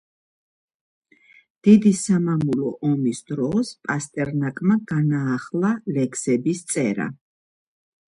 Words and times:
დიდი 1.67 1.91
სამამულო 1.99 2.73
ომის 2.93 3.21
დროს 3.29 3.73
პასტერნაკმა 3.87 4.81
განაახლა 4.95 5.75
ლექსების 6.01 6.69
წერა. 6.75 7.13